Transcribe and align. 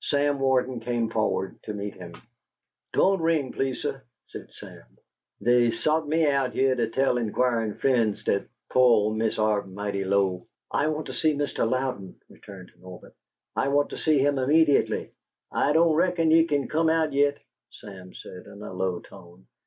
Sam 0.00 0.38
Warden 0.40 0.80
came 0.80 1.10
forward 1.10 1.62
to 1.64 1.74
meet 1.74 1.92
him. 1.94 2.14
"Don't 2.94 3.20
ring, 3.20 3.52
please, 3.52 3.82
suh," 3.82 4.00
said 4.26 4.50
Sam. 4.50 4.84
"Dey 5.42 5.70
sot 5.70 6.08
me 6.08 6.26
out 6.30 6.54
heah 6.54 6.74
to 6.76 6.88
tell 6.88 7.16
inquirin' 7.18 7.74
frien's 7.74 8.24
dat 8.24 8.46
po' 8.70 8.80
ole 8.80 9.12
Mist' 9.12 9.38
Arp 9.38 9.66
mighty 9.66 10.04
low." 10.06 10.46
"I 10.70 10.86
want 10.88 11.08
to 11.08 11.12
see 11.12 11.34
Mr. 11.34 11.68
Louden," 11.70 12.18
returned 12.30 12.72
Norbert. 12.80 13.14
"I 13.54 13.68
want 13.68 13.90
to 13.90 13.98
see 13.98 14.18
him 14.18 14.38
immediately." 14.38 15.12
"I 15.52 15.74
don' 15.74 15.92
reckon 15.92 16.30
he 16.30 16.46
kin 16.46 16.68
come 16.68 16.88
out 16.88 17.12
yit," 17.12 17.36
Sam 17.70 18.14
said, 18.14 18.46
in 18.46 18.62
a 18.62 18.72
low 18.72 19.00
tone. 19.00 19.46